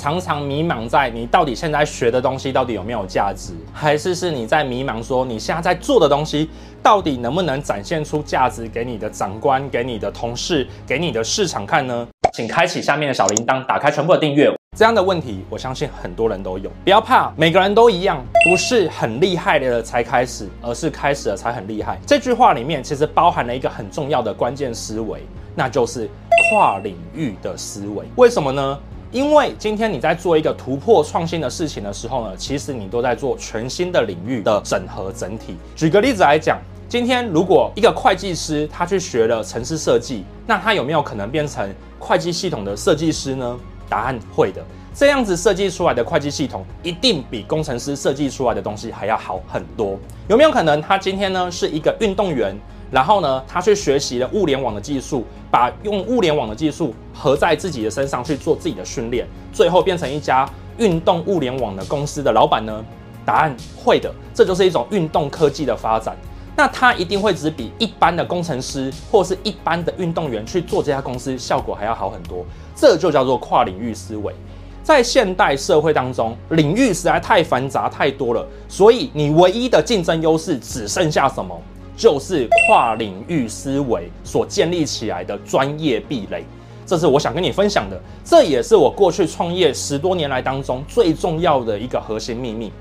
[0.00, 6.48] 常常迷茫在你到底现在学的东西到底有没有价值，还是是你在迷茫说你现在在做的东西
[6.82, 12.08] 到底能不能展现出价值给你的长官、给你的同事、给你的市场看呢？
[12.32, 14.50] 请开启下面的小铃铛，打开全部的订阅。
[14.74, 16.70] 这样的问题，我相信很多人都有。
[16.82, 21.98] 不要怕，每个人都一样，不是很厉害的才开始，而是开始了才很厉害。
[22.06, 25.20] 这句话里面其实包含了一个很重要的关键思维，
[25.54, 26.08] 那就是
[26.50, 28.06] 跨领域的思维。
[28.16, 28.78] 为什么呢？
[29.12, 35.56] 因为今天你在做一个突破创新的事情的时候呢，其实你都在做全新的领域的整合整体。
[35.74, 41.68] 举个例子来讲，今天如果一个会计师他去学了城市设计，那他有没有可能变成
[41.98, 43.58] 会计系统的设计师呢？
[43.88, 44.62] 答案会的，
[44.94, 49.98] 这样子设计出来的会计系统一定比工程师设计出来的东西还要好很多。
[50.28, 52.56] 有没有可能他今天呢是一个运动员，
[52.90, 62.84] 然后呢他去学习了物联网的技术，把用物联网的技术合在自己的身上去做自己的训练，最后变成一家运动物联网的公司的老板呢？
[63.24, 66.16] 答案会的，这就是一种运动科技的发展。
[66.56, 74.34] 那他一定会只比一般的工程师或是一般的运动员去做这家公司效果还要好很多，这就叫做跨领域思维。
[74.82, 81.56] 在现代社会当中，领域实在太繁杂太多了，所以你唯一的竞争优势只剩下什么？
[81.96, 86.44] 就是跨领域思维所建立起来的专业壁垒。
[86.86, 92.72] 这是我想跟你分享的，这也是我过去创业十多年来当中最重要的一个核心秘密。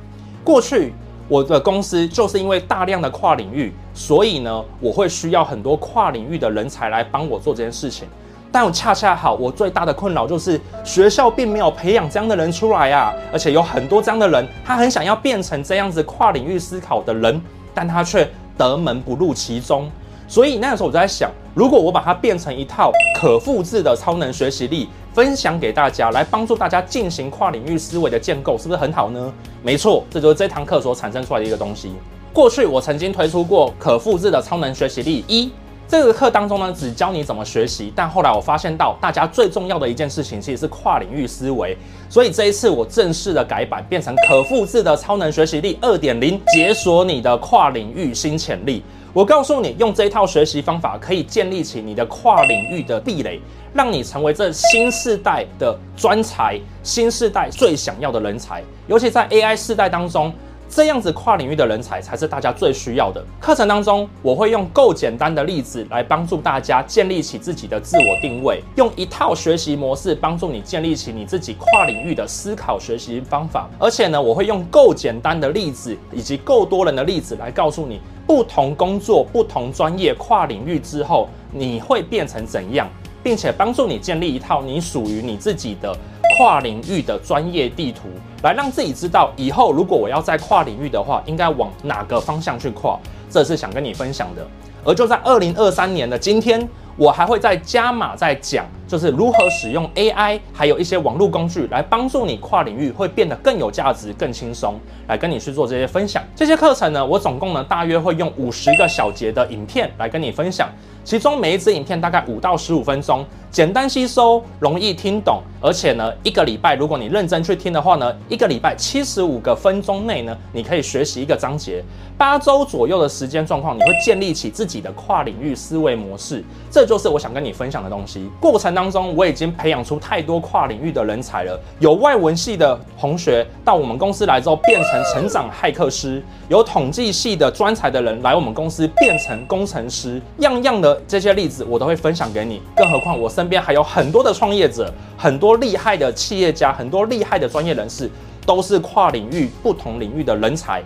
[0.43, 0.93] 过去。
[1.27, 8.07] 我的公司就是因为大量的跨领域，所以呢，我会需要很多跨领域的人才来帮我做这件事情。
[8.52, 17.39] 但恰恰好，我最大的困扰就是学校并没有培养这样的人出来啊，而且有很多这样的人，他很想要变成这样子跨领域思考的人，
[17.75, 18.27] 但他却
[18.59, 19.89] 得门不入其中。
[20.27, 24.88] 所以那个时候我就在想，如果我把它变成一套可复制的超能学习力。
[25.11, 29.33] 分享给大家，来帮助大家进行跨领域思维的建构，是不是很好呢？
[29.63, 31.91] 没错，这就是这堂课所产生出来的一个东西。
[32.31, 35.52] 过去我曾经推出过可复制的超能学习力一，
[35.89, 41.76] 这个课当中呢，只教你怎么学习，但后来我发现到大家最重要的一件事情其实是跨领域思维，
[42.08, 48.83] 所以这一次我正式的改版，变成可复制的超能学习力二点零，解锁你的跨领域新潜力。
[49.14, 53.42] 我告诉你，用这一套学习方法可以建立起你的跨领域的壁垒，
[53.73, 58.61] 让你成为这新世代的专才，新世代最想要的人才。
[58.86, 60.32] 尤其在 AI 世代当中，
[60.69, 63.25] 这样子跨领域的人才才是大家最需要的。
[63.39, 73.67] 课程当中，我会用够简单的例子来帮助大家建立起自己的自我定位，用一套学习模式帮助你建立起你自己跨领域的思考学习方法。
[73.79, 77.99] 而且呢，我会用够简单的例子以及够多人的例子来告诉你。
[78.27, 82.87] 不同工作、不同专业、跨领域之后，你会变成怎样，
[83.23, 85.97] 并且帮助你建立一套你属于你自己的
[86.39, 88.04] 跨领域的专业地图，
[88.44, 92.98] 来让自己知道以后如果我要在跨领域的话，应该往哪个方向去跨。
[93.30, 94.48] 这是想跟你分享的。
[94.86, 96.66] 而就在二零二三年的今天。
[96.98, 104.77] 我还会再加码再讲，就是如何使用 AI，还有一些网络工具来帮助你跨领域会变得更有价值、更轻松，
[105.08, 106.21] 来跟你去做这些分享。
[106.36, 110.67] 这些课程呢，我总共呢大约会用五十个小节的影片来跟你分享，
[111.06, 121.83] 其中每一支影片大概五到十五分钟，简单吸收，容易听懂，而且呢一个礼拜如果你认真去听的话呢，一个礼拜七十五个分钟内呢，你可以学习一个章节，
[122.15, 126.43] 八周左右的时间状况，你会建立起自己的跨领域思维模式。
[126.70, 128.30] 这就是我想跟你分享的东西。
[128.39, 131.59] 过程当中，我已经培养出太多跨领域的人才了。
[131.80, 140.21] 有外文系的同学到我们公司来之后，变成成长骇客师；有统计系的专才的人来我们公司，变成工程师。
[140.38, 142.62] 样样的这些例子，我都会分享给你。
[142.75, 148.12] 更何况我身边还有很多的创业者，很多厉害的企业家，很多厉害的专业人士，
[148.45, 150.83] 都是跨领域、不同领域的人才。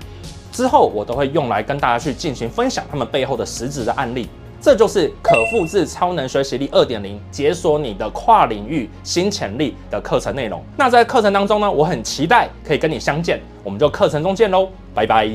[0.52, 4.30] 之后我都会用来跟大家去进行分享他们背后的实质的案例。
[4.62, 10.64] 这就是可复制超能学习力二点零，解锁你的跨领域新潜力的课程内容。
[10.78, 15.28] 那在课程当中呢，我很期待可以跟你相见，我们就课程中见喽，拜拜。